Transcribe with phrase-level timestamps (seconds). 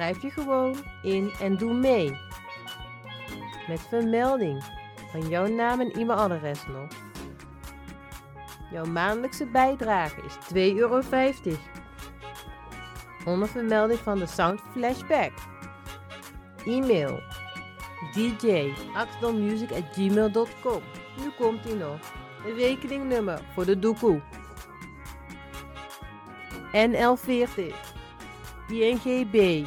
[0.00, 2.18] Schrijf je gewoon in en doe mee.
[3.68, 4.64] Met vermelding
[5.10, 6.88] van jouw naam en e-mailadres nog.
[8.70, 11.02] Jouw maandelijkse bijdrage is 2,50 euro.
[13.24, 15.32] Onder vermelding van de Sound Flashback.
[16.64, 17.20] E-mail
[18.14, 20.82] dj.axelmusic.gmail.com
[21.16, 21.98] Nu komt ie nog.
[22.46, 24.20] Een rekeningnummer voor de doekoe.
[26.72, 27.74] NL40
[28.68, 29.66] INGB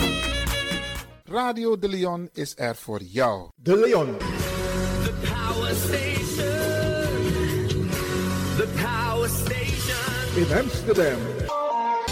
[1.31, 3.49] Radio De Leon is er voor jou.
[3.55, 4.17] De Leon.
[4.17, 6.47] The power station.
[8.57, 10.35] The power station.
[10.35, 11.19] in Amsterdam.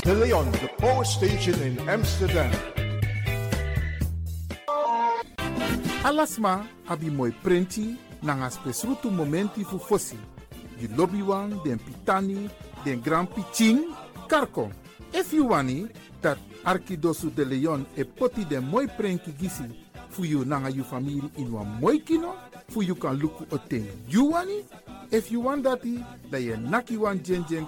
[0.01, 2.49] De Leon, the power station in Amsterdam.
[6.03, 10.17] Alasma abi moi prenti nanga spesrutu momenti fu fosi.
[10.77, 12.49] Di lobby wan, den pitani,
[12.83, 13.79] den grand piching,
[14.27, 14.71] karko.
[15.11, 15.87] If you wani,
[16.21, 19.63] dat Arkidosu de Leon e poti den moi prenki gisi
[20.09, 22.35] fu you nanga you family in wan moi kino,
[22.69, 24.65] fu you kan luku o ten you wani.
[25.11, 27.67] If you want dati, da ye naki wan jen jen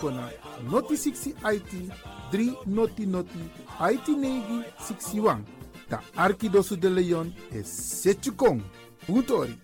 [0.00, 0.30] kona
[0.70, 1.92] noti 60 IT
[2.32, 3.38] 3 noti noti
[3.80, 5.44] IT negi 61.
[5.88, 8.62] Ta Arkidosu de Leon is Setchukong.
[9.08, 9.56] Utori.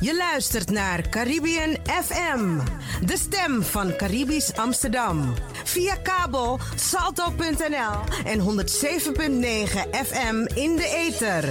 [0.00, 2.58] Je luistert naar Caribbean FM,
[3.06, 5.34] de stem van Caribisch Amsterdam.
[5.64, 8.44] Via kabel salto.nl en 107.9
[9.90, 11.48] FM in de ether.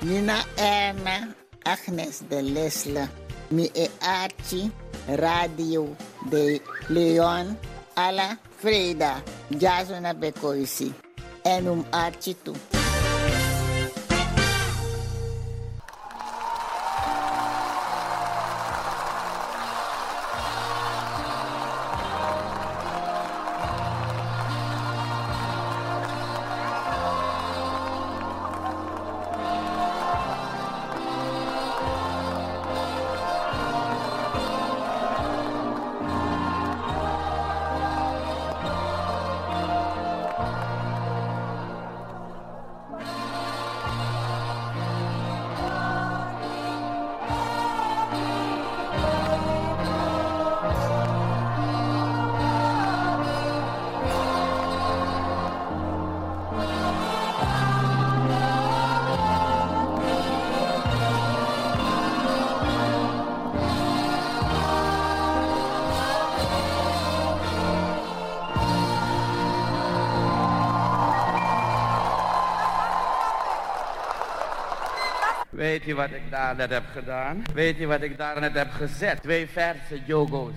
[0.00, 1.28] Nina Erna,
[1.62, 3.08] Agnes de Lesle,
[3.48, 4.70] mi e Archie,
[5.06, 5.96] Radio
[6.30, 7.58] de Leon,
[7.94, 9.22] Ala Freda,
[9.58, 10.94] Jazona Bekoisi,
[11.44, 11.84] en um
[75.80, 77.42] Weet je wat ik daar net heb gedaan?
[77.54, 79.22] Weet je wat ik daar net heb gezet?
[79.22, 80.52] Twee verse jogo's.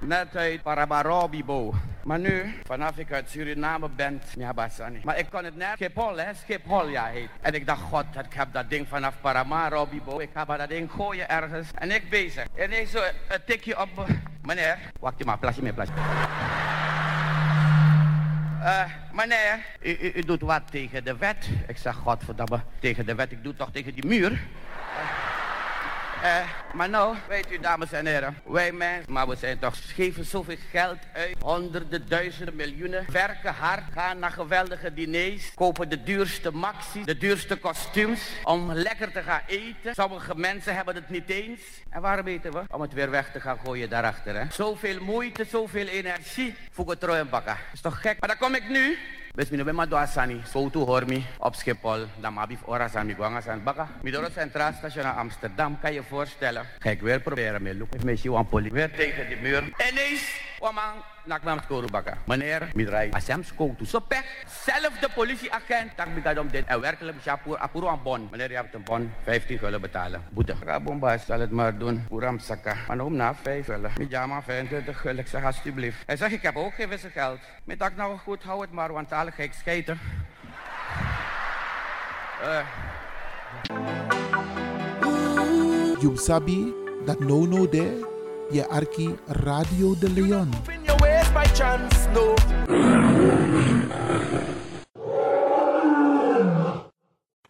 [0.00, 1.74] Net uit Parabarabibo.
[2.04, 5.00] Maar nu, vanaf ik uit Suriname ben, Nyabasani.
[5.04, 7.28] Maar ik kon het net, Schiphol hè, Schiphol ja heet.
[7.40, 10.18] En ik dacht, god, ik heb dat ding vanaf Paramaribo.
[10.18, 11.68] Ik ga dat ding gooien ergens.
[11.74, 12.46] En ik bezig.
[12.54, 14.04] En ineens zo een tikje op, me.
[14.42, 14.78] meneer.
[15.00, 15.92] Wacht je maar, plasje meer, plasje.
[18.62, 21.48] Eh, meneer, u, u, doet wat tegen de wet.
[21.66, 23.32] Ik zeg, godverdamme, tegen de wet.
[23.32, 24.40] Ik doe toch tegen die muur.
[26.22, 30.24] Eh, maar nou, weet u dames en heren, wij mensen, maar we zijn toch, geven
[30.24, 36.50] zoveel geld uit, honderden, duizenden, miljoenen, werken hard, gaan naar geweldige diners, kopen de duurste
[36.50, 39.94] maxi, de duurste kostuums, om lekker te gaan eten.
[39.94, 41.60] Sommige mensen hebben het niet eens.
[41.90, 42.62] En waarom eten we?
[42.70, 44.44] Om het weer weg te gaan gooien daarachter, hè.
[44.50, 47.56] Zoveel moeite, zoveel energie voor het rooien bakken.
[47.72, 48.20] Is toch gek?
[48.20, 48.98] Maar dan kom ik nu
[49.34, 52.60] Bes mi no be ma do asani, so tu hormi op Schiphol, dan ma bif
[52.68, 53.88] ora san mi gwanga san baka.
[54.02, 56.66] Mi het Centraal Station naar Amsterdam, kan je voorstellen.
[56.78, 58.04] Ga ik weer proberen met look.
[58.04, 58.70] Met je poli.
[58.70, 59.62] Weer tegen die muur.
[59.62, 60.72] En ineens, man,
[61.26, 62.18] nak me skoru baka.
[62.26, 63.10] Meneer, mi draai.
[63.14, 64.24] Asem sko tu so pech.
[64.46, 66.66] Zelfde politieagent, tak mi gadom dit.
[66.66, 68.28] En werkelijk bijapur, apuro aan bon.
[68.30, 70.22] Meneer, je hebt een bon, 15 gulden betalen.
[70.30, 70.54] Boete.
[70.64, 72.04] Ga bomba, zal het maar doen.
[72.08, 72.76] Puram saka.
[72.88, 73.90] Maar om na 5 gulden.
[73.98, 75.20] Mi jama 25 gulden.
[75.20, 76.02] Ik zeg alsjeblieft.
[76.06, 77.38] Hij zegt, ik heb ook geen wisselgeld.
[77.64, 79.98] Met tak nou goed, hou het maar, want ga ik scheten.
[82.42, 82.66] Eh.
[86.00, 86.74] You sabi
[87.04, 88.10] dat no no de
[88.50, 90.81] je arki Radio de Leon.
[91.32, 92.34] In your ways by chance, no.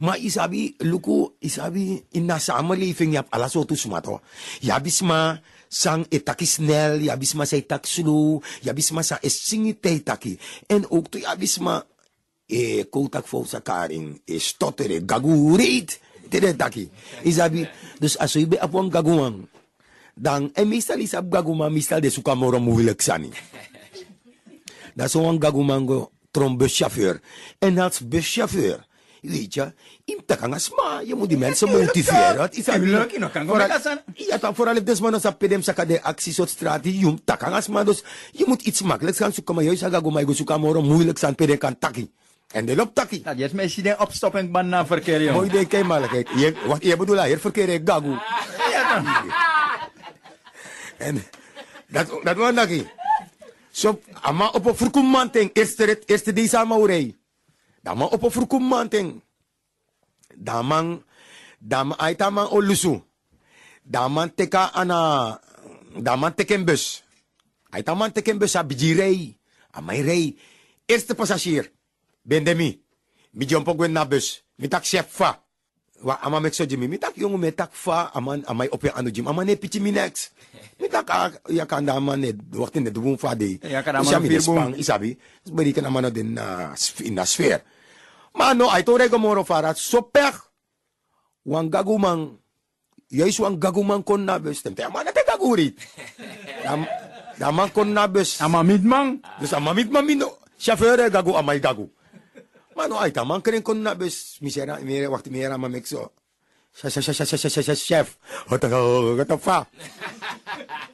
[0.03, 4.21] Maar isabi, luku, isabi, in na samenleving, je hebt alles zo toesmato.
[4.61, 9.05] Je hebt maar sang etaki snel, je hebt maar say tak slow, je hebt maar
[9.05, 10.39] sa esingi taki.
[10.67, 11.83] En ook to je hebt maar,
[12.47, 16.91] e kotak fo sa karing, e stottere, gagureet, tere taki.
[17.23, 19.47] Isabi, dus als je bij op een gaguang,
[20.15, 23.31] dan, en meestal is op gaguman, meestal de suka moro moeilijk sani.
[24.95, 27.21] Dat is zo'n gagumango, trombuschauffeur.
[27.59, 28.87] En als buschauffeur,
[29.21, 29.73] weet je,
[30.05, 32.41] in takangas ma, je moet die mensen motiveren.
[32.41, 33.47] Het is Ja, leuk, nog kan.
[34.15, 37.85] Ja, dan vooral if desman als pedem saka de acties op straat, je takangas ma,
[37.85, 41.19] dus je moet iets makkelijks gaan zoeken, maar juist aga gumai go zoeken moro moeilijk
[41.19, 42.11] zijn pedem kan taki.
[42.53, 43.23] En de loopt taki.
[43.23, 45.87] Dat is mensen die opstopping ban na verkeer, joh.
[45.87, 46.29] Maar, kijk.
[46.37, 48.11] Je, wat je bedoelt, hier verkeer gagu.
[48.73, 49.07] Ja, dan.
[50.99, 51.25] En
[51.89, 52.87] dat, dat was lagi.
[53.73, 57.17] So, ama op een verkoemanting, eerste rit, eerste deze ama urei.
[57.83, 59.23] Dama op een verkoemanting.
[60.37, 61.05] Daman,
[61.59, 63.03] dama aitaman olusu.
[63.83, 65.41] Daman teka ana,
[66.35, 67.05] teken bus.
[67.71, 69.39] Aitaman teken bus a bijirei.
[69.71, 70.39] Amai rei.
[70.87, 71.73] Eerste passagier.
[72.23, 72.85] Bendemi.
[73.31, 74.45] Mi jompo gwen na bus.
[74.55, 74.85] Mi tak.
[76.03, 79.45] wa ama mek so jimi mitak yongu metak fa aman amai opi anu jim ama
[79.45, 80.31] ne pichi minex
[80.81, 83.59] mitak a ya da aman ne wakti ne dubun fa de.
[83.63, 85.17] Ya Isami ne spang isabi
[85.51, 86.75] berikan aman den na
[87.11, 87.63] na sphere
[88.35, 90.35] mano ay tore gomoro fara soper
[91.47, 92.23] gaguman gagumang
[93.11, 95.71] yais wan gagumang kon na bes temte aman te gaguri.
[96.63, 96.87] Dam,
[97.43, 98.39] ama kon na bes.
[98.39, 100.39] Ama midmang bes ama midmang mino.
[100.59, 101.91] Chauffeur e gagu amai gagu.
[102.75, 105.83] Mano, aí tá, man, querem quando na vez, misschien, será, me.
[106.75, 108.17] Chef, chef, chef, chef.
[109.41, 109.67] Fa.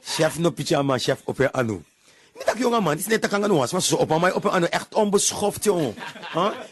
[0.03, 1.83] Chef no pyjama, chef op je anu.
[2.35, 4.93] Niet dat jongen man, dit is net kan gaan was, op mij op aan echt
[4.93, 5.95] onbeschoft jongen.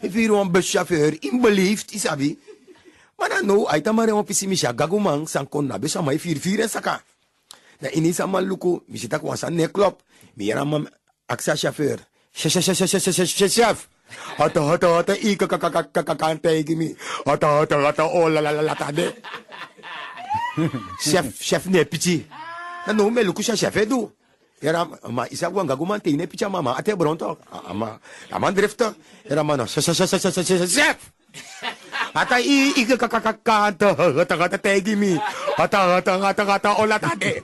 [0.01, 2.39] Ik vind een buschauffeur, inbeleefd, isabi.
[3.15, 6.59] Maar dan nou, uit maar een pissie misja, gagumang, san kon na, besha vier vier
[6.59, 7.01] en saka.
[7.79, 8.17] Na in is
[8.85, 10.01] misje tak was aan neklop.
[10.33, 10.89] Meer aan mijn
[11.25, 12.07] axa chauffeur.
[12.31, 13.87] Chef, chef, chef, chef, chef, chef.
[14.37, 16.95] Hata, hata, hata, ika kakakakakante gimi.
[17.25, 19.13] Hata, hata, hata, oh la la la la tade.
[21.03, 22.25] Chef, chef ne pichi.
[22.87, 24.09] Na no me luko siya chef edu.
[24.61, 27.37] Era ma isa ko gaguman te ne picha mama ate bronto.
[27.69, 27.99] Ama,
[28.31, 28.93] aman drifter.
[29.29, 30.97] Era mano, chef, chef, chef, chef, chef.
[32.13, 35.13] Hata i ika kakakakante, hata, hata, tegi mi.
[35.57, 37.43] Hata, hata, hata, hata, oh la tade.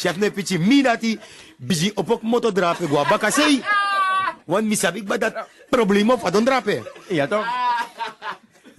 [0.00, 1.18] Chef ne pichi minati
[1.58, 3.62] biji opok moto drape gua bakasei.
[4.48, 5.36] Want misabik ba dat
[5.68, 6.80] problema fa don drape?
[7.12, 7.44] Iya to.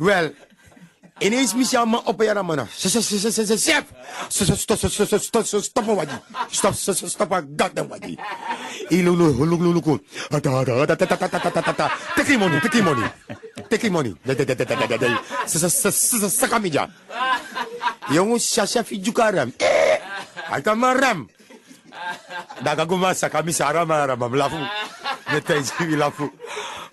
[0.01, 0.33] Well,
[1.21, 3.55] ineens mis jou Sa op sa sa sa
[4.57, 6.17] stop, sa sa stop, stop, wadi.
[6.49, 8.17] Stop, stop, stop, dat dan wadi.
[8.89, 10.01] Ilulu, huluk, huluk, huluk.
[10.33, 11.87] Ata, ata, ata, ata, ata, ata, ata, ata.
[12.17, 13.05] Take money, take money.
[13.69, 14.15] Take money.
[16.33, 16.89] Sakamija.
[18.09, 19.53] sa sasha fi jukaram.
[19.61, 20.01] Eh,
[20.49, 21.29] akamaram.
[22.61, 24.57] ndakakomasa kamisa aramarama mlafu
[25.33, 26.31] netaisi milafu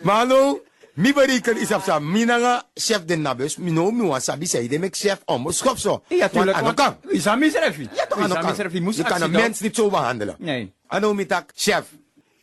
[0.03, 0.59] mano
[0.97, 4.47] mi bari kan isaf sa mi nanga chef de nabes mi no mi wa sabi
[4.47, 8.07] sa ide mek chef om schop zo ja tuurlijk want kan is aan misref ja
[8.09, 8.55] toch aan kan
[8.93, 11.85] je kan een mens niet zo behandelen nee ano mi tak chef?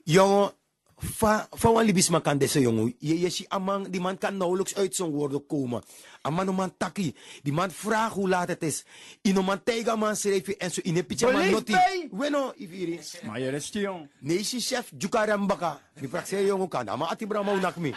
[0.04, 0.52] Jongen
[1.04, 4.38] fa, fa wan libis man kan desa jongen, je, je si amang, die man kan
[4.38, 5.84] nauwelijks uit zijn woorden komen.
[6.22, 8.86] Aman no man taki, die man vraagt hoe laat het is.
[9.22, 11.72] Ino man tega man schreef en zo in een pitje man noti.
[11.72, 12.08] bij.
[12.12, 13.00] Bueno, ifiri.
[13.26, 14.10] Maar je rest jong.
[14.20, 15.82] Nee, si chef, jukaram baka.
[16.00, 17.94] Mi prakse jongen kan, ama ati bra maunak mi.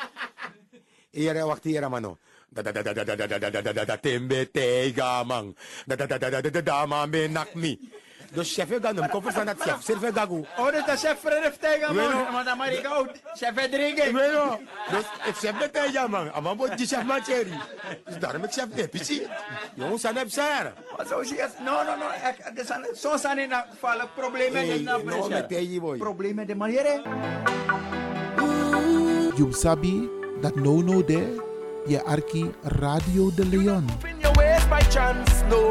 [1.11, 2.19] Iyara wakti iyara mano.
[2.49, 5.25] Da da da da da da da da da da da da da tembe tega
[5.25, 5.55] mang.
[5.87, 7.79] Da da da da da da da da ma me nak mi.
[8.37, 10.45] Dus chef je ganum, koffer van dat chef, serve gagu.
[10.59, 12.33] Oh, dat is chef Fredrik tegen man.
[12.33, 13.09] Maar Amerika ook.
[13.35, 14.12] Chef Fredrik.
[14.12, 16.33] Bueno, dus ik chef de tega mang.
[16.33, 17.57] Ama bo di chef man cherry.
[18.05, 19.26] Dus daarom ik chef de pici.
[19.75, 20.73] Jongens, aan heb zijn.
[20.97, 21.55] Maar zo zie je het.
[21.64, 22.07] No, no, no.
[22.28, 25.97] Ik- zijn- Zo zijn er nou vallen problemen in de no, met tegie boy.
[25.99, 27.00] Problemen de manier.
[29.37, 30.09] You sabi
[30.40, 31.45] dat no no de
[31.87, 33.87] je arki Radio de Leon.
[34.05, 35.71] In by chance, no.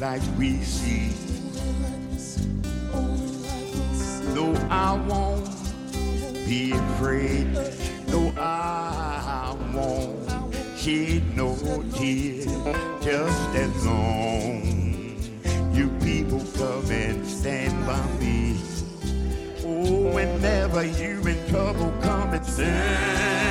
[0.00, 1.10] Light we see.
[4.34, 5.44] No, I won't
[6.46, 7.52] be afraid.
[8.06, 10.28] No, I won't
[10.76, 11.56] shed no
[11.94, 12.46] tears.
[13.02, 15.18] Just as long
[15.72, 18.56] you people come and stand by me.
[19.64, 23.47] Oh, whenever you in trouble, come and stand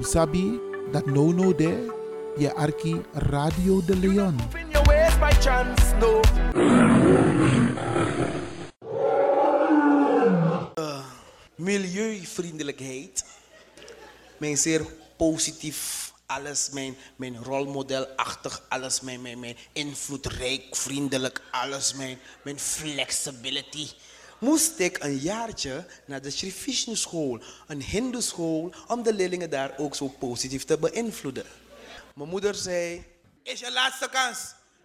[0.00, 0.60] You sabi
[0.92, 1.92] dat no no de
[2.36, 4.36] je arki Radio de Leon.
[6.00, 6.20] No.
[11.54, 13.24] milieuvriendelijkheid.
[14.36, 14.86] Mijn zeer
[15.16, 23.88] positief alles, mijn, mijn rolmodelachtig alles, mijn, mijn, mijn invloedrijk, vriendelijk alles, mijn, mijn flexibility.
[24.40, 26.52] Moest ik een jaartje naar de Sri
[26.92, 31.44] school, een hindoe school, om de leerlingen daar ook zo positief te beïnvloeden.
[32.14, 33.04] Mijn moeder zei,
[33.42, 34.38] is je laatste kans.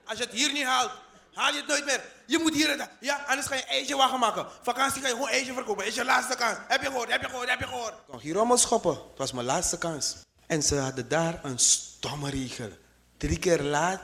[0.06, 0.92] Als je het hier niet haalt,
[1.34, 2.02] haal je het nooit meer.
[2.26, 4.48] Je moet hier, en- ja, anders ga je ijsje wagen maken.
[4.62, 5.86] Vakantie ga je gewoon ijsje verkopen.
[5.86, 6.58] Is je laatste kans.
[6.68, 7.94] Heb je gehoord, heb je gehoord, heb je gehoord.
[7.94, 8.92] Ik kon hier rommel schoppen.
[8.92, 10.16] Het was mijn laatste kans.
[10.48, 12.70] En ze hadden daar een stomme regel.
[13.18, 14.02] Drie keer laat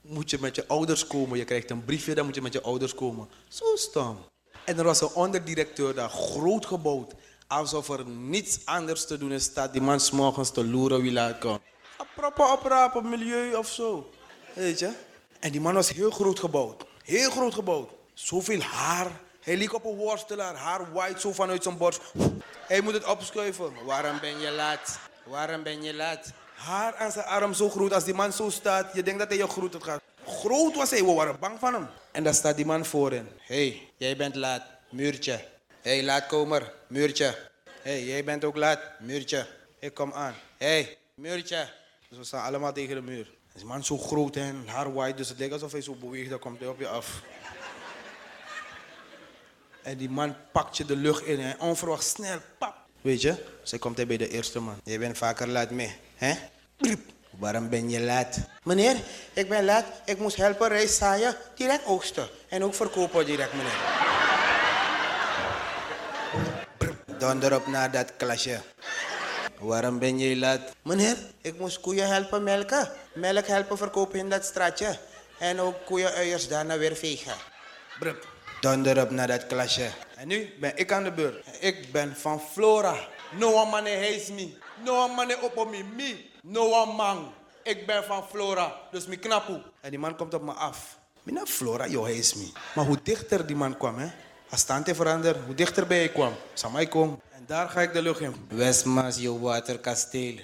[0.00, 1.38] moet je met je ouders komen.
[1.38, 3.28] Je krijgt een briefje, dan moet je met je ouders komen.
[3.48, 4.32] Zo stom.
[4.64, 7.12] En er was een onderdirecteur daar, groot gebouwd.
[7.46, 11.12] Alsof er niets anders te doen is, staat die man 's morgens te loeren wie
[11.12, 11.60] laat komt.
[12.14, 14.10] Proppen oprapen, milieu of zo.
[14.52, 14.92] Weet je?
[15.40, 16.84] En die man was heel groot gebouwd.
[17.02, 17.90] Heel groot gebouwd.
[18.14, 19.10] Zoveel haar.
[19.40, 20.54] Hij liep op een worstelaar.
[20.54, 22.00] Haar white zo vanuit zijn borst.
[22.66, 23.72] Hij moet het opschuiven.
[23.84, 24.98] Waarom ben je laat?
[25.24, 26.32] Waarom ben je laat?
[26.54, 27.92] Haar aan zijn arm zo groot.
[27.92, 30.00] Als die man zo staat, je denkt dat hij je groet gaat.
[30.26, 31.88] Groot was hij, we waren bang van hem.
[32.14, 33.28] En daar staat die man voorin.
[33.40, 34.62] Hey, jij bent laat.
[34.90, 35.44] Muurtje.
[35.80, 36.72] Hey, laatkomer.
[36.86, 37.38] Muurtje.
[37.82, 38.80] Hey, jij bent ook laat.
[39.00, 39.46] Muurtje.
[39.78, 40.34] Ik kom aan.
[40.56, 41.68] Hey, muurtje.
[42.08, 43.34] Dus we staan allemaal tegen de muur.
[43.54, 46.38] Die man zo groot en haar white, dus het lijkt alsof hij zo beweegt, dan
[46.38, 47.22] komt hij op je af.
[49.82, 52.76] En die man pakt je de lucht in en onverwacht snel, pap.
[53.00, 54.80] Weet je, zij komt hij bij de eerste man.
[54.84, 56.34] Je bent vaker laat mee, hè?
[57.38, 58.38] Waarom ben je laat?
[58.62, 58.96] Meneer,
[59.32, 59.84] ik ben laat.
[60.04, 62.28] Ik moest helpen rijst zaaien, direct oogsten.
[62.48, 63.80] En ook verkopen direct, meneer.
[67.18, 68.60] Donder op naar dat klasje.
[69.58, 70.60] Waarom ben je laat?
[70.82, 72.88] Meneer, ik moest koeien helpen melken.
[73.14, 74.98] Melk helpen verkopen in dat straatje.
[75.38, 77.34] En ook koeienuiers daarna weer vegen.
[77.98, 78.26] Brup.
[78.60, 79.90] Donder op naar dat klasje.
[80.16, 81.46] En nu ben ik aan de beurt.
[81.60, 82.96] Ik ben van Flora.
[83.38, 84.56] No one man hates me.
[84.84, 85.84] No one man op me.
[85.96, 86.32] Me.
[86.46, 87.32] No one man.
[87.62, 88.74] Ik ben van Flora.
[88.90, 89.62] Dus mi knapu.
[89.80, 90.98] En die man komt op me af.
[91.22, 92.52] Mina Flora, yo hates me.
[92.74, 94.08] Maar hoe dichter die man kwam, hè.
[94.50, 96.34] Als stand veranderd, hoe dichterbij ik kwam.
[96.54, 97.20] Samai kom.
[97.30, 98.34] En daar ga ik de lucht in.
[98.48, 100.34] Westmaas, je waterkasteel.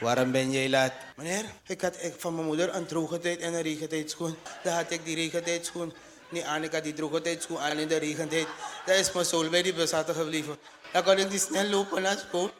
[0.00, 0.92] Waarom ben jij laat?
[1.16, 4.36] Meneer, ik had ik van mijn moeder een droge tijd en een regentijdschoen.
[4.62, 5.92] Dan had ik die regentijdschoen
[6.28, 6.62] niet aan.
[6.62, 8.46] Ik had die droge tijdschoen aan in de regentijd.
[8.86, 10.56] Daar is mijn zool bij die bus gebleven.
[10.92, 12.50] Dan kon ik die snel lopen naar school.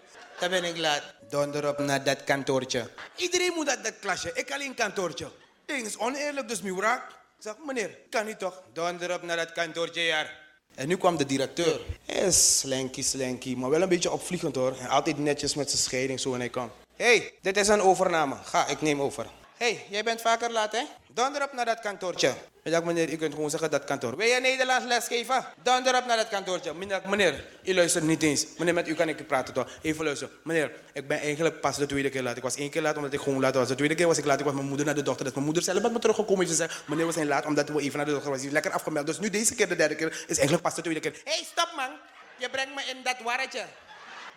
[0.40, 1.02] Dan ben ik laat.
[1.30, 2.90] Donder op naar dat kantoortje.
[3.16, 4.30] Iedereen moet naar dat klasje.
[4.34, 5.28] Ik alleen kantoortje.
[5.66, 7.08] Ding is oneerlijk, dus mi wraak.
[7.10, 8.62] Ik zeg, meneer, kan niet toch?
[8.72, 10.26] Donder op naar dat kantoortje, ja.
[10.74, 11.80] En nu kwam de directeur.
[12.06, 14.76] Hij is slanky, slanky, maar wel een beetje opvliegend hoor.
[14.78, 16.70] En altijd netjes met zijn scheiding zo en hij kwam.
[16.96, 18.36] Hé, hey, dit is een overname.
[18.44, 19.26] Ga, ik neem over.
[19.60, 20.82] Hey, jij bent vaker laat hè?
[21.12, 22.34] Donder op naar dat kantoortje.
[22.62, 24.16] Dacht, meneer, u kunt gewoon zeggen dat kantoor.
[24.16, 25.44] Wil je Nederlands lesgeven?
[25.62, 26.74] Donder op naar dat kantoortje.
[26.74, 28.46] Meneer, meneer, u luistert niet eens.
[28.58, 29.68] Meneer, met u kan ik praten toch?
[29.82, 30.34] Even luisteren.
[30.44, 32.36] Meneer, ik ben eigenlijk pas de tweede keer laat.
[32.36, 33.68] Ik was één keer laat omdat ik gewoon laat was.
[33.68, 34.38] De tweede keer was ik laat.
[34.38, 35.24] Ik was mijn moeder naar de dochter.
[35.24, 36.46] Dus mijn moeder zelf met me teruggekomen.
[36.46, 38.38] Ze zei, meneer, we zijn laat omdat we even naar de dochter was.
[38.38, 39.06] Die is lekker afgemeld.
[39.06, 41.12] Dus nu deze keer, de derde keer, is eigenlijk pas de tweede keer.
[41.24, 41.90] Hé, hey, stop man.
[42.36, 43.64] Je brengt me in dat warretje.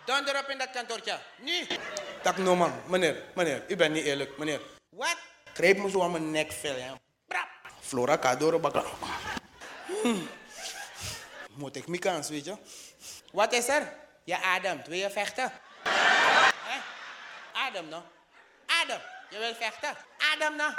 [0.04, 1.18] Donder op in dat kantoortje.
[1.38, 1.66] Nu.
[2.22, 2.72] Tak no man.
[2.86, 4.38] Meneer, meneer, u bent niet eerlijk.
[4.38, 4.73] Meneer.
[4.96, 5.16] Wat?
[5.54, 6.74] Greep me zo aan mijn nekvel.
[6.74, 6.92] Hè.
[7.26, 7.48] Brap.
[7.80, 8.84] Flora Cadoro bakla.
[10.02, 10.28] Hmm.
[11.50, 12.56] Moet ik mijn kans, weet je?
[13.32, 13.92] Wat is er?
[14.24, 14.86] Je ademt.
[14.86, 15.52] Wil je vechten?
[15.82, 16.78] Hè?
[17.52, 18.02] Adem nou.
[18.66, 19.00] Adem.
[19.30, 19.96] Je wil vechten?
[20.32, 20.72] Adem nou.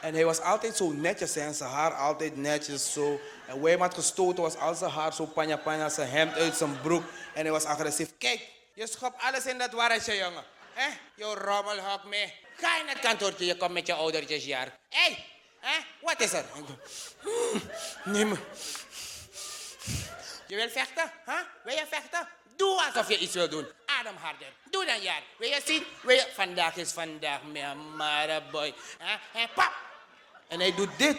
[0.00, 3.20] En hij was altijd zo netjes hè, en zijn haar altijd netjes zo.
[3.46, 6.56] En waar hij had gestoten was al zijn haar zo panja panja, zijn hemd uit
[6.56, 7.02] zijn broek.
[7.34, 8.08] En hij was agressief.
[8.18, 10.44] Kijk, je schopt alles in dat warretje, jongen.
[10.72, 12.43] Hé, je rommelhok mee.
[12.56, 14.78] Ga in het kantoortje, je komt met je oudertjes jaar.
[14.88, 15.16] Hé,
[15.60, 15.78] hè?
[16.00, 16.44] wat is er?
[18.04, 18.38] Nee, maar...
[20.46, 21.12] Je wil vechten?
[21.26, 21.40] Huh?
[21.64, 22.28] Wil je vechten?
[22.56, 23.66] Doe alsof je iets wil doen.
[23.86, 24.52] Adem harder.
[24.70, 25.22] Doe dan, jaar.
[25.38, 25.84] Wil je zien?
[26.02, 26.24] Wil.
[26.34, 28.74] Vandaag is vandaag, mijn mare boy.
[28.98, 29.42] Huh?
[29.42, 29.72] En pap.
[30.48, 31.18] En hij doet dit.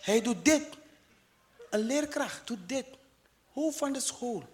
[0.00, 0.62] Hij doet dit.
[1.70, 2.86] Een leerkracht doet dit.
[3.52, 4.48] Hoofd van de school.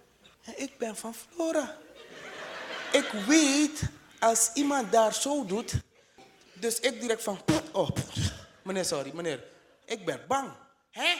[0.55, 1.77] Ik ben van Flora.
[2.91, 3.81] Ik weet,
[4.19, 5.73] als iemand daar zo doet...
[6.59, 7.41] Dus ik direct van...
[7.71, 7.89] Oh,
[8.63, 9.43] meneer, sorry, meneer.
[9.85, 10.51] Ik ben bang.
[10.91, 11.15] Hè?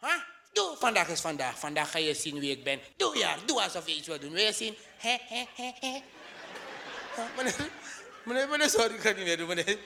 [0.00, 0.20] Huh?
[0.52, 1.58] Doe, vandaag is vandaag.
[1.58, 2.80] Vandaag ga je zien wie ik ben.
[2.96, 4.32] Doe ja, doe alsof je iets wil doen.
[4.32, 4.76] Wil je zien?
[4.96, 6.02] Hè, hè, hè, hè.
[7.36, 7.54] Meneer,
[8.24, 9.78] meneer, meneer, sorry, ik ga niet meer doen, meneer.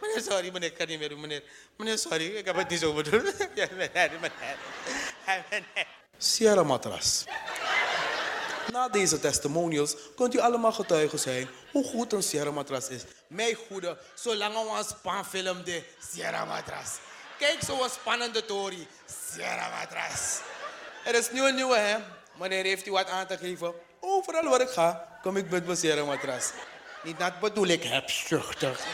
[0.00, 1.42] Meneer, sorry, meneer, ik ga niet meer doen, meneer.
[1.76, 3.36] Meneer, sorry, ik heb het niet zo bedoeld.
[3.54, 4.56] Ja, meneer, meneer.
[5.26, 5.86] Meneer.
[6.18, 7.24] Sierra matras.
[8.72, 13.02] Na deze testimonials kunt u allemaal getuigen zijn hoe goed een Sierra matras is.
[13.26, 15.82] Mijn goede, zolang we een spanfilm de
[16.12, 16.98] Sierra matras.
[17.38, 18.86] Kijk zo'n spannende Tory,
[19.30, 20.40] Sierra matras.
[21.04, 21.96] Er is nu een nieuwe hè.
[22.36, 23.74] Wanneer heeft u wat aan te geven?
[24.00, 26.50] Overal waar ik ga, kom ik met mijn Sierra matras.
[27.02, 28.84] Niet dat bedoel ik hebzuchtig.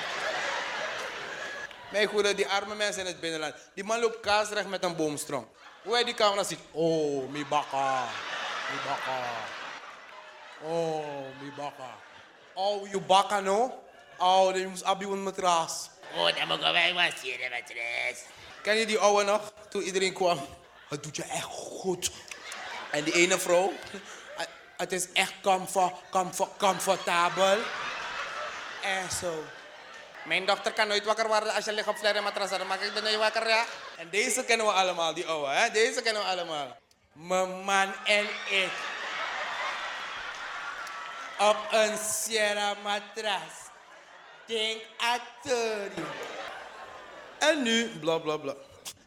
[1.93, 3.55] Mijn goede, die arme mensen in het binnenland.
[3.75, 5.49] Die man loopt kaasrecht met een boomstrom.
[5.83, 6.59] Hoe hij die camera ziet.
[6.71, 8.05] Oh, mi baka.
[8.71, 9.58] Mi.
[10.63, 11.97] Oh, mi baka.
[12.55, 13.83] Oh, you baka no?
[14.19, 15.91] Oh, dan moest abi een matras.
[16.17, 18.19] Oh, dan mogen wij maar zien, matras.
[18.63, 19.53] Ken je die oude nog?
[19.71, 20.47] Toen iedereen kwam.
[20.89, 22.11] Het doet je echt goed.
[22.91, 23.73] En die ene vrouw.
[24.77, 27.59] Het is echt comfort, comfort, comfortabel.
[28.83, 29.45] En zo.
[30.25, 32.51] Mijn dochter kan nooit wakker worden als je ligt op flair matras.
[32.51, 33.65] Dan maak ik ben nooit wakker, ja.
[33.97, 35.71] En deze kennen we allemaal, die oude, hè?
[35.71, 36.77] Deze kennen we allemaal.
[37.13, 38.71] Mijn man en ik.
[41.39, 43.71] Op een Sierra matras.
[44.47, 45.91] Denk acteur.
[47.39, 48.55] En nu, bla bla bla.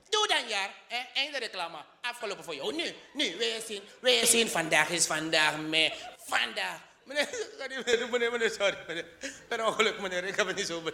[0.10, 0.98] Doe dan ja, hè?
[1.14, 1.78] einde reclame.
[2.02, 2.74] Afgelopen voor jou.
[2.76, 5.94] Nu, nu, wil je zien, wil je zien, vandaag is vandaag mee.
[6.18, 6.80] Vandaag.
[7.04, 8.78] Meneer, meneer, meneer, meneer, sorry.
[8.88, 9.06] Meneer.
[9.48, 10.82] Per ongeluk, meneer, ik heb het niet zo.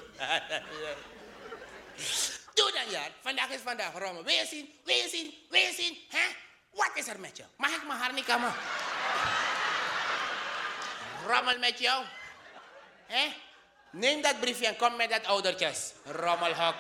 [2.54, 4.24] Doe dan ja, vandaag is vandaag, Rommel.
[4.24, 6.26] Wil je zien, wil je zien, wil je zien, hè?
[6.72, 7.44] Wat is er met je?
[7.58, 8.54] Mag ik mijn haar niet kammen?
[11.28, 12.04] Rommel met jou.
[13.08, 13.34] Hè?
[13.92, 15.94] Neem dat briefje en kom met dat oudertjes.
[16.06, 16.76] Rommelhok.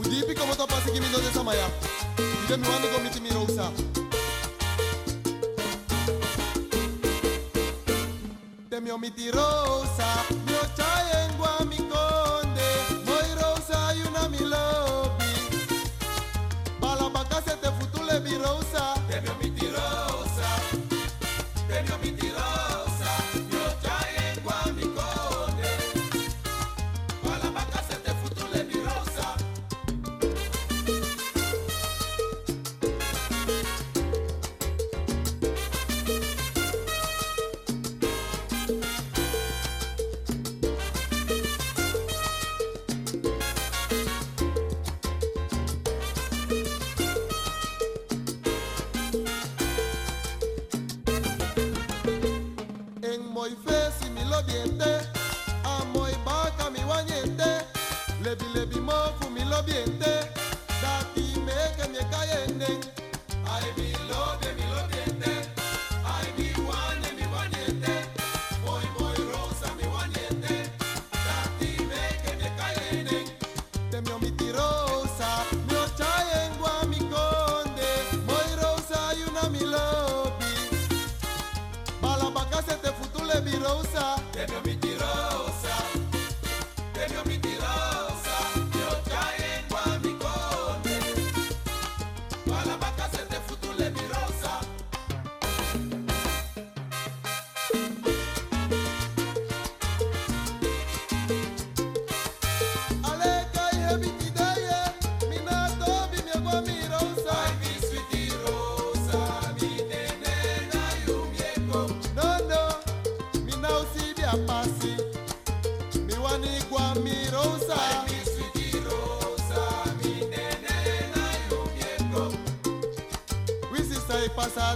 [0.00, 1.68] Udipi como to pasi kimi do de samaya.
[2.44, 3.70] Ide mi wani komiti mi rosa.
[8.68, 10.08] Temi omiti rosa.
[10.46, 11.31] Mi ochaye ngwa mi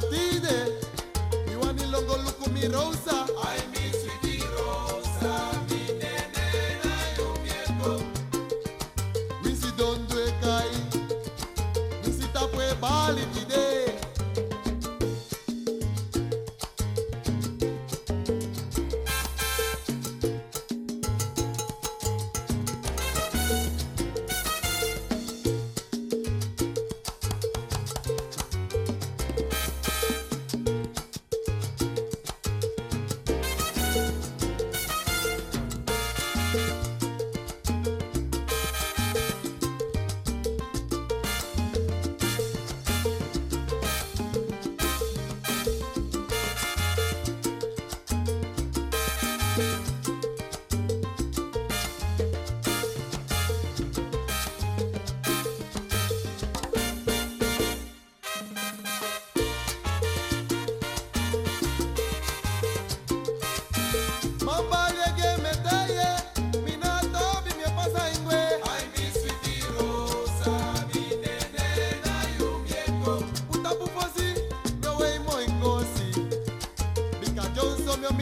[0.01, 0.36] ti.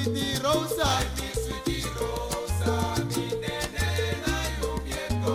[0.04, 0.88] Sweetie Rosa.
[1.32, 2.76] Sweetie Rosa,
[3.08, 3.86] mi nene
[4.24, 5.34] na yubieko.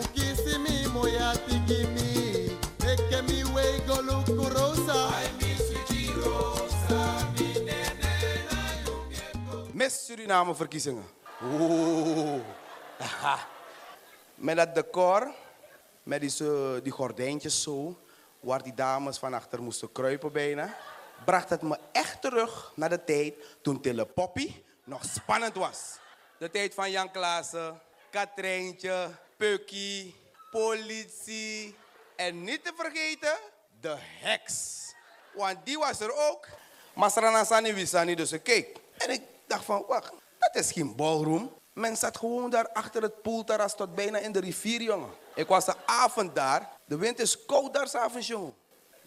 [0.00, 2.10] Ukisi mi moya tiki mi,
[2.92, 4.98] eke mi wey go look Rosa.
[5.16, 7.00] Ay, mi sweetie Rosa,
[7.36, 9.68] mi na yubieko.
[9.74, 11.04] Miss Suriname verkiezingen.
[11.42, 12.40] Oeh.
[14.34, 15.32] Met dat decor,
[16.02, 16.32] met die,
[16.82, 17.96] die gordijntjes zo,
[18.40, 20.74] waar die dames van achter moesten kruipen bijna,
[21.24, 21.78] bracht het me
[22.34, 25.98] terug naar de tijd toen Tille Poppy nog spannend was.
[26.38, 30.14] De tijd van Jan Klaassen, Katrijntje, Pukkie,
[30.50, 31.76] politie
[32.16, 33.38] en niet te vergeten
[33.80, 34.80] de heks.
[35.34, 36.48] Want die was er ook.
[36.94, 38.78] Masrana Sani Wisani, dus ik keek.
[38.96, 41.52] En ik dacht van, wacht, dat is geen ballroom.
[41.72, 45.10] Men zat gewoon daar achter het poolterras tot bijna in de rivier, jongen.
[45.34, 46.70] Ik was de avond daar.
[46.84, 48.54] De wind is koud daar s'avonds, jongen.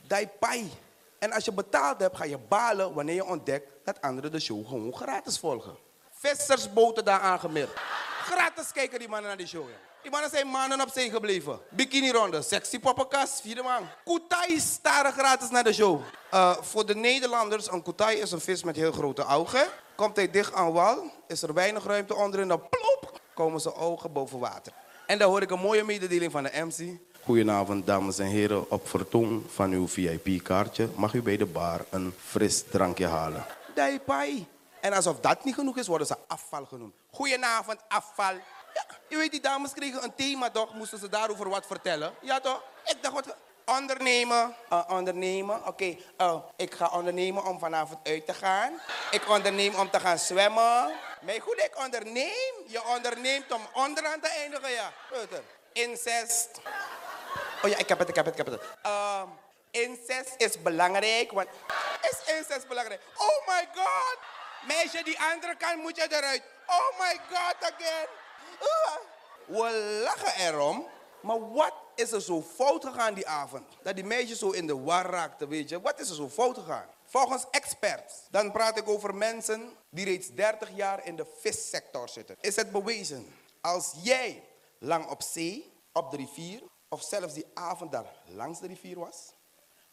[0.07, 0.71] Dai pai.
[1.19, 4.67] En als je betaald hebt, ga je balen wanneer je ontdekt dat anderen de show
[4.67, 5.77] gewoon gratis volgen.
[6.11, 7.79] Vissersboten daar aangemerkt.
[8.21, 9.61] Gratis kijken die mannen naar die show.
[9.61, 9.79] jongen.
[10.01, 11.59] Die mannen zijn maanden op zee gebleven.
[11.69, 13.87] Bikini ronde, sexy poppenkast, vierde man.
[14.03, 16.01] Kutai staren gratis naar de show.
[16.31, 19.67] Eh, voor de Nederlanders, een kutai is een vis met heel grote ogen.
[19.95, 24.13] Komt hij dicht aan wal, is er weinig ruimte onderin, dan plop, komen zijn ogen
[24.13, 24.73] boven water.
[25.05, 26.99] En dan hoor ik een mooie mededeling van de MC.
[27.27, 28.71] Goedenavond, dames en heren.
[28.71, 33.45] Op vertoon van uw VIP-kaartje mag u bij de bar een fris drankje halen.
[33.73, 34.47] Dai pai.
[34.79, 36.93] En alsof dat niet genoeg is, worden ze afval genoemd.
[37.11, 38.33] Goedenavond, afval.
[38.73, 40.73] Ja, je weet, die dames kregen een thema toch?
[40.73, 42.13] Moesten ze daarover wat vertellen?
[42.21, 42.63] Ja toch?
[42.85, 43.35] Ik dacht, wat...
[43.65, 44.55] Ondernemen.
[44.69, 45.67] Eh, ondernemen.
[45.67, 48.73] Oké, eh, ik ga ondernemen om vanavond uit te gaan.
[49.11, 50.91] Ik onderneem om te gaan zwemmen.
[51.21, 52.53] Maar goed, ik onderneem.
[52.67, 54.91] Je onderneemt om onderaan te eindigen, ja.
[55.09, 55.43] Peuter.
[55.73, 56.49] Incest.
[57.63, 58.61] Oh ja, ik heb het, ik heb het, ik heb het.
[58.81, 59.27] Ehm,
[59.71, 61.47] incest is belangrijk, want...
[62.01, 63.01] Is incest belangrijk?
[63.17, 64.17] Oh my god!
[64.67, 66.41] Meisje, die andere kant moet je eruit.
[66.67, 68.07] Oh my god, again.
[68.59, 68.95] Ah.
[69.45, 70.87] We lachen erom,
[71.21, 73.63] maar wat is er zo fout gegaan die avond?
[73.81, 75.81] Dat die meisjes zo in de war raakten, weet je.
[75.81, 76.85] Wat is er zo fout gegaan?
[77.05, 82.37] Volgens experts, dan praat ik over mensen die reeds 30 jaar in de vissector zitten.
[82.41, 84.43] Is het bewezen, als jij
[84.79, 89.33] lang op zee, op de rivier, of zelfs die avond daar langs de rivier was,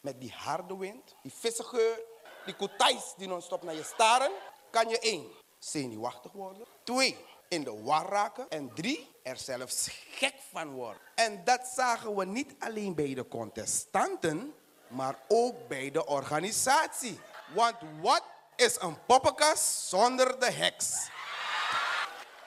[0.00, 2.00] met die harde wind, die vissengeur,
[2.44, 4.30] die koetais die non-stop naar je staren,
[4.70, 6.66] kan je één, zenuwachtig worden.
[6.82, 7.16] Twee,
[7.48, 8.48] in de war raken.
[8.48, 11.00] En drie, er zelfs gek van worden.
[11.14, 14.54] En dat zagen we niet alleen bij de contestanten,
[14.88, 17.20] maar ook bij de organisatie.
[17.54, 18.22] Want wat
[18.56, 21.08] is een poppenkast zonder de heks?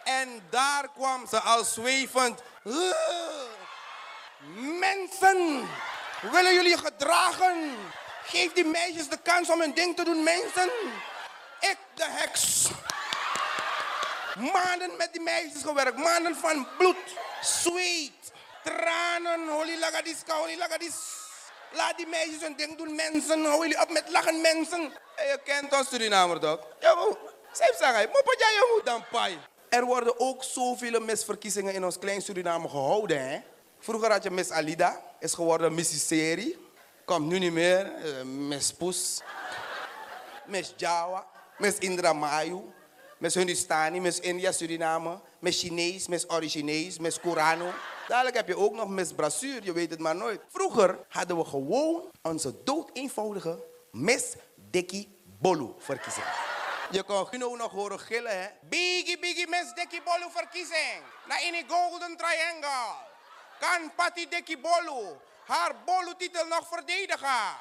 [0.03, 2.41] En daar kwam ze al zwevend.
[4.41, 5.67] "Ugh, Mensen,
[6.31, 7.75] willen jullie gedragen?
[8.23, 10.69] Geef die meisjes de kans om hun ding te doen, mensen.
[11.59, 12.67] Ik, de heks.
[14.53, 18.31] Maanden met die meisjes gewerkt, maanden van bloed, zweet,
[18.63, 19.47] tranen.
[19.49, 20.95] Holy lagadiska, holy lagadis.
[21.71, 23.45] Laat die meisjes hun ding doen, mensen.
[23.45, 24.93] Hou jullie op met lachen, mensen.
[25.15, 26.59] En je kent ons Surinamer toch?
[26.79, 26.95] Ja,
[27.51, 29.39] zij zeggen, wat jij moet dan pai.
[29.69, 33.41] Er worden ook zoveel misverkiezingen in ons klein Suriname gehouden, hè?
[33.79, 36.57] Vroeger had je Miss Alida, is geworden Missy Seri.
[37.05, 37.95] Komt nu niet meer.
[37.95, 39.21] eh, Miss Poes.
[40.45, 41.25] Miss Jawa.
[41.57, 42.61] Miss Indra Mayu.
[43.17, 45.19] Miss Hindustani, Miss India, Suriname.
[45.39, 47.73] Miss Chinees, Miss Originees, Miss Kurano.
[48.07, 50.41] Dadelijk heb je ook nog Miss Brassuur, je weet het maar nooit.
[50.49, 56.25] Vroeger hadden we gewoon onze dood eenvoudige Miss Dikkie Bolu verkiezing.
[56.91, 58.47] Je kon Gino nog horen gillen, hè?
[58.61, 61.01] Biggie, biggie, Miss Dikkie Bolu verkiezing.
[61.27, 62.95] Na in die Golden Triangle.
[63.59, 67.57] Kan Patty Dikkie Bolu haar Bolu-titel nog verdedigen?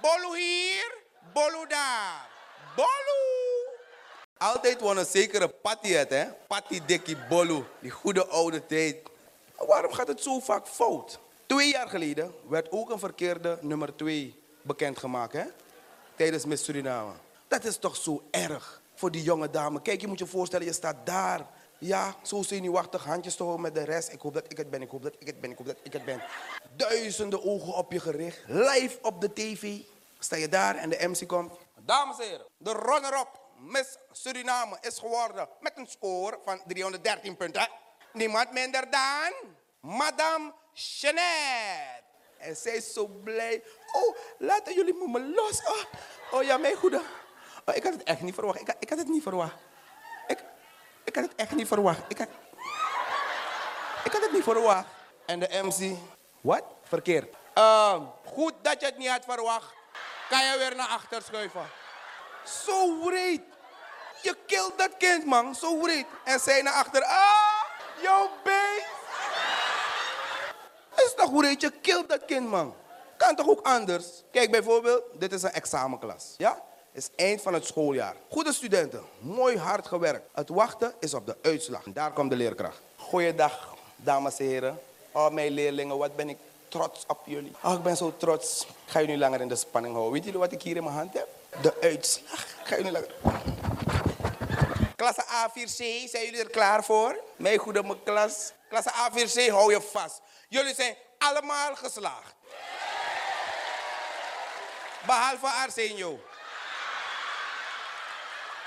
[0.00, 0.94] Bolu hier,
[1.32, 2.28] Bolu daar.
[2.76, 3.22] Bolu!
[4.38, 6.24] Altijd won een zekere Patty het, hè?
[6.46, 8.96] Patty Dikkie Bolu, die goede oude tijd.
[9.56, 11.18] Waarom gaat het zo vaak fout?
[11.46, 15.44] Twee jaar geleden werd ook een verkeerde nummer 2 bekendgemaakt, hè?
[16.16, 17.12] Tijdens Miss Suriname.
[17.48, 19.82] Dat is toch zo erg voor die jonge dame.
[19.82, 21.46] Kijk, je moet je voorstellen, je staat daar.
[21.78, 24.12] Ja, zo zenuwachtig, handjes te houden met de rest.
[24.12, 25.76] Ik hoop dat ik het ben, ik hoop dat ik het ben, ik hoop dat
[25.82, 26.22] ik het ben.
[26.76, 28.42] Duizenden ogen op je gericht.
[28.46, 29.78] Live op de tv.
[30.18, 31.52] Sta je daar en de MC komt.
[31.84, 37.68] Dames en heren, de runner-up Miss Suriname is geworden met een score van 313 punten.
[38.12, 39.32] Niemand minder dan
[39.80, 42.02] Madame Jeanette.
[42.38, 43.62] En zij is zo blij.
[43.92, 45.62] Oh, laten jullie me los.
[45.66, 45.84] Oh,
[46.38, 47.02] oh ja, mijn goede.
[47.64, 48.60] Oh, ik had het echt niet verwacht.
[48.60, 49.54] Ik ik had het niet verwacht.
[51.04, 52.00] Ik, had het echt niet verwacht.
[52.08, 52.28] Ik had,
[54.04, 54.86] ik had het niet verwacht.
[55.26, 55.96] En de MC,
[56.40, 56.64] wat?
[56.82, 57.34] Verkeerd.
[57.54, 59.72] Ehm, goed dat je het niet had verwacht.
[60.28, 61.66] Kan je weer naar achter schuiven.
[62.44, 63.40] Zo breed.
[64.22, 65.54] je kilt dat kind, man.
[65.54, 66.06] Zo wreed.
[66.24, 67.02] En zij naar achter.
[67.04, 67.62] Ah,
[68.02, 68.86] jouw beest.
[70.94, 71.60] Is toch wreed?
[71.60, 72.74] Je kilt dat kind, man.
[73.16, 74.06] Kan toch ook anders?
[74.30, 76.34] Kijk, bijvoorbeeld, dit is een examenklas.
[76.36, 76.62] Ja?
[76.94, 78.16] Is eind van het schooljaar.
[78.30, 80.28] Goede studenten, mooi hard gewerkt.
[80.32, 81.82] Het wachten is op de uitslag.
[81.86, 82.80] Daar komt de leerkracht.
[82.96, 84.80] Goeiedag, dames en heren.
[85.12, 86.38] Oh, mijn leerlingen, wat ben ik
[86.68, 87.52] trots op jullie.
[87.62, 88.62] Oh, ik ben zo trots.
[88.62, 90.14] Ik ga jullie langer in de spanning houden.
[90.14, 91.28] Weet jullie wat ik hier in mijn hand heb?
[91.62, 92.40] De uitslag.
[92.42, 93.14] Ik ga jullie langer...
[94.96, 97.20] Klasse A4C, zijn jullie er klaar voor?
[97.36, 98.52] Mijn goede mijn klas.
[98.68, 100.20] Klasse A4C, hou je vast.
[100.48, 102.34] Jullie zijn allemaal geslaagd.
[105.06, 106.18] Behalve Arsenio.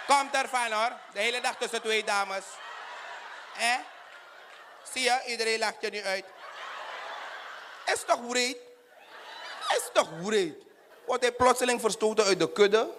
[0.08, 0.92] Komt ervan hoor.
[1.14, 2.44] De hele dag tussen twee dames.
[3.58, 3.76] Eh?
[4.94, 6.26] Zie je, iedereen lacht je nu uit.
[7.86, 8.58] Is toch wreed?
[9.70, 10.56] Is toch wreed?
[11.06, 12.90] Wordt hij plotseling verstoten uit de kudde?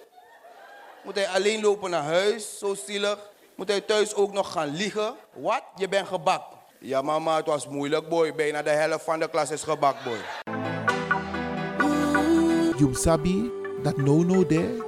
[1.03, 2.59] Moet hij alleen lopen naar huis?
[2.59, 3.19] Zo zielig.
[3.55, 5.17] Moet hij thuis ook nog gaan liegen?
[5.33, 5.63] Wat?
[5.77, 6.55] Je bent gebakt.
[6.81, 8.35] Ja mama, het was moeilijk boy.
[8.35, 10.19] Bijna de helft van de klas is gebakt boy.
[12.77, 13.53] You
[13.83, 14.88] dat no no de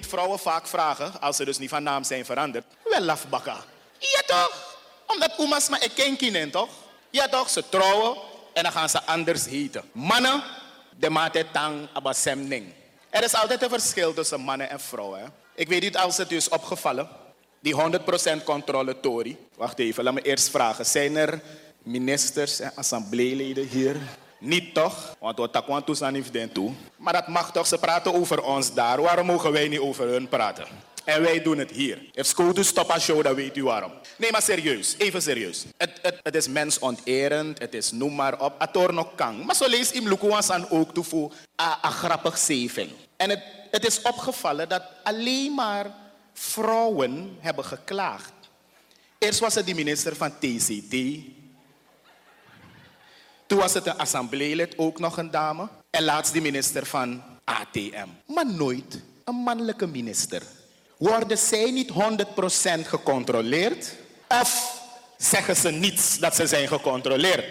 [0.00, 3.56] Vrouwen vaak vragen, als ze dus niet van naam zijn veranderd, wel lafbakka.
[3.98, 4.76] Ja toch?
[5.06, 6.68] Omdat oema's maar een kindje toch?
[7.10, 8.16] Ja toch, ze trouwen
[8.52, 9.82] en dan gaan ze anders heten.
[9.92, 10.42] Mannen,
[10.96, 12.72] de mate tang abasemning.
[13.10, 15.32] Er is altijd een verschil tussen mannen en vrouwen.
[15.54, 17.08] Ik weet niet als het u is opgevallen.
[17.60, 17.74] Die
[18.40, 19.36] 100% controle Tory.
[19.56, 20.86] Wacht even, laat me eerst vragen.
[20.86, 21.40] Zijn er
[21.82, 23.96] ministers en assembleeleden hier?
[24.38, 25.16] Niet toch?
[25.18, 26.72] Want we takwan niet den toe.
[26.96, 29.00] Maar dat mag toch, ze praten over ons daar.
[29.02, 30.66] Waarom mogen wij niet over hun praten?
[31.04, 31.98] En wij doen het hier.
[32.12, 33.92] If school to stop a show, dan weet u waarom.
[34.16, 34.94] Nee, maar serieus.
[34.98, 35.64] Even serieus.
[35.76, 37.58] Het, het, het is mensonterend.
[37.58, 38.54] Het is noem maar op.
[38.58, 39.44] Ator nog kan.
[39.44, 41.32] Maar zo lees im lukuans aan ook toe voor
[41.82, 42.90] een grappig zeving.
[43.16, 45.94] En het, het is opgevallen dat alleen maar
[46.32, 48.32] vrouwen hebben geklaagd.
[49.18, 50.94] Eerst was het de minister van TCT.
[53.48, 55.68] Toen was het een assembleelid, ook nog een dame.
[55.90, 58.08] En laatst de minister van ATM.
[58.26, 60.42] Maar nooit een mannelijke minister.
[60.96, 61.92] Worden zij niet 100%
[62.86, 63.94] gecontroleerd?
[64.28, 64.80] Of
[65.16, 67.44] zeggen ze niets dat ze zijn gecontroleerd?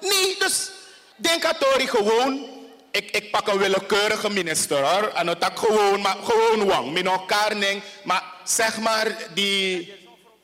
[0.00, 0.70] Nee, dus
[1.16, 2.46] denk aan Tori gewoon.
[2.90, 5.08] Ik, ik pak een willekeurige minister hoor.
[5.08, 6.92] En dat gewoon, maar gewoon wang.
[6.92, 7.80] Min elkaar neem.
[8.04, 9.94] Maar zeg maar die.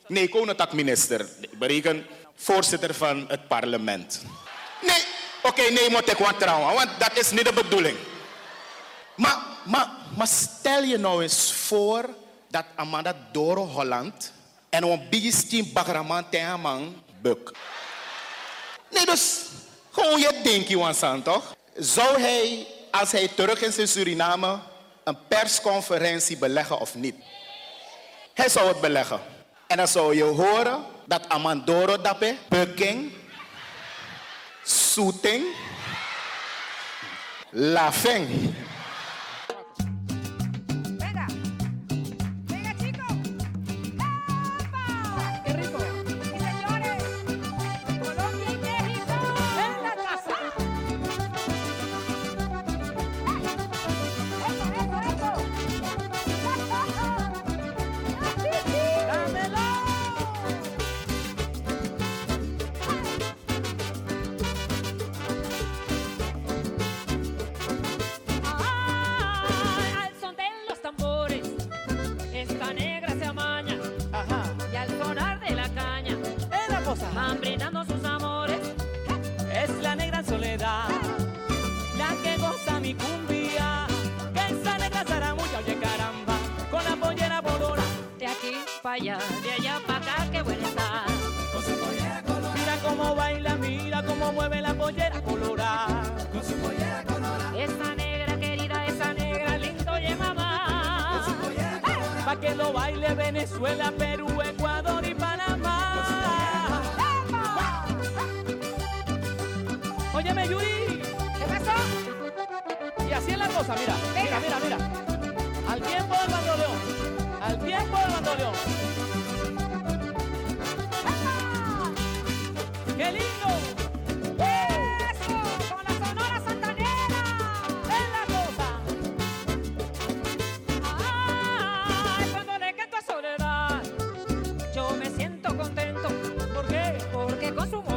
[0.07, 1.27] Nee, tak minister.
[1.51, 4.21] Bereken voorzitter van het parlement.
[4.85, 5.03] Nee,
[5.43, 6.73] oké, nee, moet ik wat trouwen.
[6.73, 7.97] Want dat is niet de bedoeling.
[9.15, 12.09] Maar, maar, stel je nou eens voor
[12.49, 14.31] dat Amanda Doro Holland
[14.69, 17.51] en een biggest bagraman tegen buk.
[18.89, 19.41] Nee, dus
[19.91, 21.55] gewoon je denkt, Wansan, toch?
[21.75, 24.59] Zou hij, als hij terug is in Suriname,
[25.03, 27.15] een persconferentie beleggen of niet?
[28.33, 29.19] Hij zou het beleggen.
[29.67, 33.11] En dan zou je horen dat Amandoro Dape, Bukking,
[34.93, 35.41] soutient
[37.51, 38.25] la fin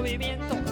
[0.07, 0.66] movimiento,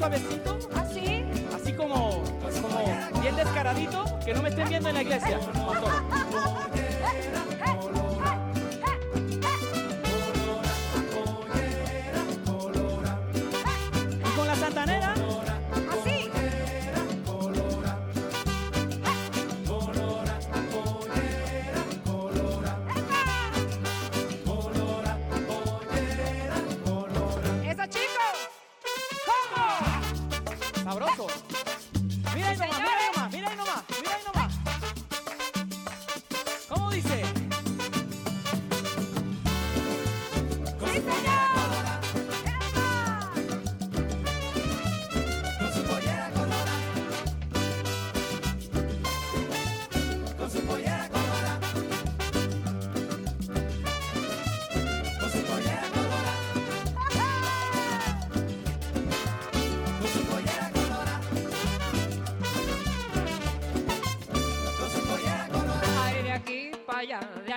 [0.00, 0.58] suavecito.
[0.74, 1.24] ¿Así?
[1.54, 2.22] Así como,
[2.62, 5.38] como bien descaradito, que no me estén viendo en la iglesia.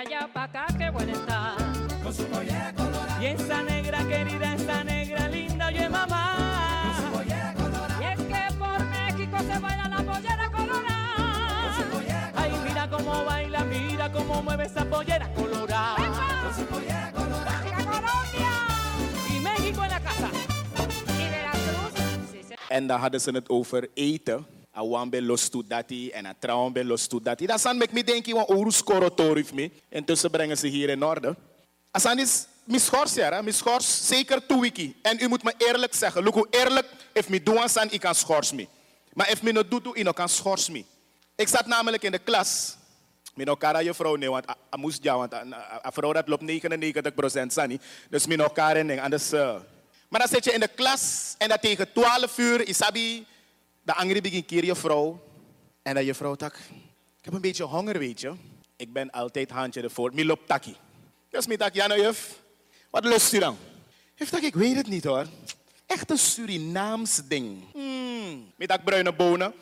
[0.04, 1.56] venga pa' acá, qué buena está.
[2.04, 3.24] Con su pollera colorada.
[3.24, 6.84] Y esa negra querida, esa negra linda, oye mamá.
[6.84, 7.99] Con su pollera colorada.
[8.01, 11.64] Y es que por México se baila la pollera colorada.
[11.64, 15.95] Con su pollera Ay, mira cómo baila, mira cómo mueve esa pollera colorada.
[16.43, 17.62] Con su pollera colorada.
[17.86, 18.51] Colombia!
[19.30, 20.30] Y México en la casa.
[21.18, 21.93] Y Veracruz.
[22.32, 22.56] Sí, sí.
[22.70, 24.45] En dan hadden ze het over eten.
[24.76, 27.45] Awan ben los to dati en a trouwen ben los to dati.
[27.45, 29.71] Dat zijn me denken, want oru skoro torif me.
[29.89, 31.36] Intussen brengen ze hier in orde.
[31.91, 34.95] Asan is mischors, ja, mischors zeker twee wiki.
[35.01, 38.15] En u moet me eerlijk zeggen, look hoe eerlijk, if me doen san, ik kan
[38.15, 38.67] schors me.
[39.13, 40.84] Maar if me no doet, ik kan schors me.
[41.36, 42.76] Ik zat namelijk in de klas.
[43.34, 45.55] Mijn elkaar je vrouw want ik moest ja, want een
[45.91, 47.80] vrouw dat loopt 99 procent sani.
[48.09, 49.34] Dus mijn elkaar en anders.
[49.34, 49.55] Uh.
[50.09, 53.26] Maar dan zit je in de klas en dat tegen 12 uur, isabi,
[53.84, 55.23] de angry begin keer je vrouw.
[55.81, 56.55] En dan je vrouw tak,
[57.17, 58.34] ik heb een beetje honger, weet je.
[58.75, 60.75] Ik ben altijd handje ervoor, mi loopt taki.
[61.29, 62.39] Dus mi tak, nou juf,
[62.89, 63.57] wat lust u dan?
[64.15, 65.25] Juf tak, ik weet het niet hoor.
[65.86, 67.73] Echt een Surinaams ding.
[67.73, 68.51] Mm.
[68.55, 69.53] Mi tak bruine bonen.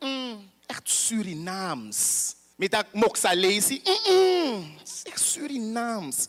[0.00, 0.50] Mm.
[0.66, 2.34] Echt Surinaams.
[2.56, 3.82] Dat moxalesi.
[4.10, 6.26] Mm Echt Surinaams.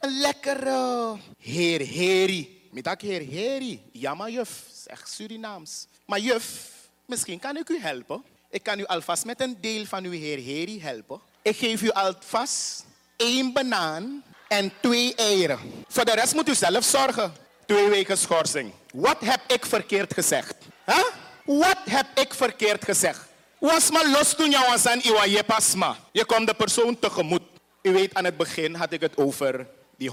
[0.00, 2.70] Een lekkere heer heri.
[2.72, 3.82] Dat heer heri.
[3.92, 4.64] Ja, maar juf.
[4.86, 5.86] Echt Surinaams.
[6.04, 6.70] Maar juf,
[7.08, 8.22] misschien kan ik u helpen.
[8.50, 11.20] Ik kan u alvast met een deel van uw heer heri helpen.
[11.42, 12.84] Ik geef u alvast
[13.16, 15.58] één banaan en twee eieren.
[15.88, 17.32] Voor de rest moet u zelf zorgen.
[17.66, 18.72] Twee weken schorsing.
[18.92, 20.54] Wat heb ik verkeerd gezegd?
[20.86, 21.04] Huh?
[21.44, 23.26] Wat heb ik verkeerd gezegd?
[23.58, 25.96] Was maar los toen jou was aan iwa je pasma.
[26.12, 27.42] Je komt de persoon tegemoet.
[27.82, 30.10] U weet, aan het begin had ik het over die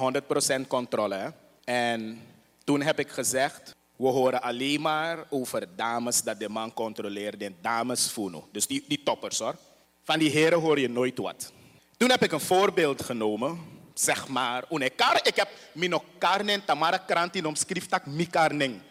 [0.63, 1.15] 100% controle.
[1.15, 1.29] Hè?
[1.63, 2.21] En
[2.63, 7.55] toen heb ik gezegd, we horen alleen maar over dames dat de man controleert en
[7.61, 8.47] dames funo.
[8.51, 9.55] Dus die, die toppers hoor.
[10.03, 11.51] Van die heren hoor je nooit wat.
[11.97, 13.59] Toen heb ik een voorbeeld genomen.
[13.93, 18.81] Zeg maar, unekar, ik heb minokarnen tamara krantin omschriftak mikarning.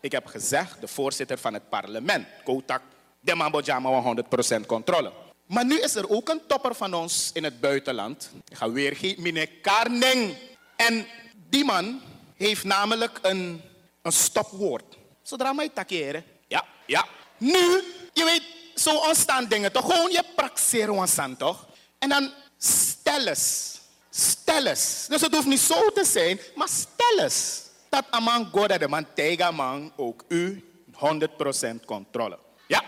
[0.00, 2.82] Ik heb gezegd, de voorzitter van het parlement, Kotak,
[3.20, 4.14] de man Bojama
[4.60, 5.12] 100% controle.
[5.46, 8.30] Maar nu is er ook een topper van ons in het buitenland.
[8.48, 10.34] Ik ga weergeven, meneer Karning.
[10.76, 11.06] En
[11.48, 12.00] die man
[12.36, 13.62] heeft namelijk een,
[14.04, 14.96] een stopwoord.
[15.22, 16.24] Zodra mij takeren.
[16.46, 17.06] Ja, ja.
[17.36, 17.82] Nu,
[18.12, 18.42] je weet,
[18.74, 19.94] zo ontstaan dingen toch?
[19.94, 21.66] Gewoon je praxeren ontstaan toch?
[21.98, 23.80] En dan stel eens.
[24.10, 25.06] Stel eens.
[25.08, 27.62] Dus het hoeft niet zo te zijn, maar stel eens.
[27.88, 32.38] Dat een man God de man tegen man ook u 100% controle.
[32.66, 32.82] Ja.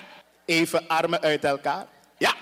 [0.44, 1.86] Even armen uit elkaar.
[2.18, 2.34] Ja.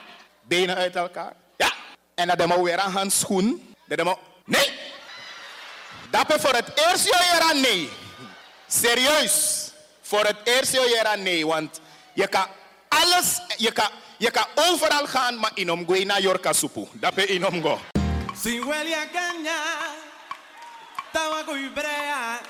[0.43, 1.37] Benen uit elkaar.
[1.57, 1.73] Ja.
[2.15, 3.75] En dan moet weer een handschoen.
[3.87, 4.19] Dan moet...
[4.45, 4.73] Nee.
[6.11, 8.04] Dat voor het eerst je nee.
[8.81, 9.71] Serieus.
[10.03, 11.47] Voor het eerst je nee.
[11.47, 11.81] Want
[12.13, 12.47] je kan
[12.89, 16.89] alles, je kan, je kan overal gaan, maar in omgoe naar Yorka supu.
[16.93, 17.81] Dat is in omgo.
[18.43, 19.59] Si huele a caña,
[21.13, 22.41] tabaco y brea,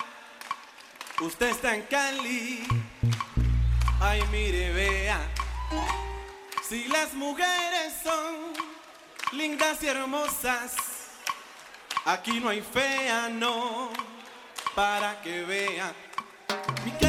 [1.21, 2.67] usted está en Cali.
[4.01, 5.19] Ay, mire, vea.
[6.69, 8.53] Si las mujeres son
[9.33, 10.73] lindas y hermosas,
[12.05, 13.91] aquí no hay fea, no,
[14.75, 15.93] para que vea.
[16.49, 17.04] Mi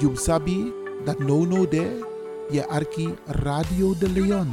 [0.00, 0.72] Jum Sabi,
[1.04, 2.00] dat no no de,
[2.50, 4.48] je arki Radio de Leon.